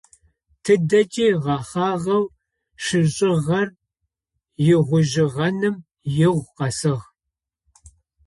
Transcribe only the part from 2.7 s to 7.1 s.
щишӏыгъэр угъоижьыгъэным игъо къэсыгъ.